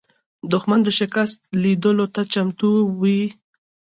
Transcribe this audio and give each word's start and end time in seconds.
دښمن 0.51 0.79
د 0.83 0.89
شکست 0.99 1.39
لیدلو 1.63 2.05
ته 2.15 2.21
چمتو 2.33 2.69
وي 2.99 3.21